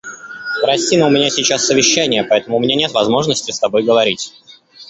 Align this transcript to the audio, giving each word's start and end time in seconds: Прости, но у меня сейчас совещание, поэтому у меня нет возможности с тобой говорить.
Прости, 0.63 0.97
но 0.97 1.05
у 1.05 1.09
меня 1.11 1.29
сейчас 1.29 1.63
совещание, 1.63 2.23
поэтому 2.23 2.57
у 2.57 2.59
меня 2.59 2.75
нет 2.75 2.91
возможности 2.91 3.51
с 3.51 3.59
тобой 3.59 3.83
говорить. 3.83 4.33